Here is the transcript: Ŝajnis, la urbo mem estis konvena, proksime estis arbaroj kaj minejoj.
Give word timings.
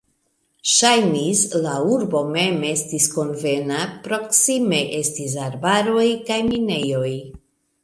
Ŝajnis, 0.75 1.41
la 1.65 1.73
urbo 1.97 2.21
mem 2.37 2.65
estis 2.71 3.05
konvena, 3.17 3.83
proksime 4.09 4.81
estis 5.03 5.39
arbaroj 5.45 6.09
kaj 6.31 6.43
minejoj. 6.51 7.15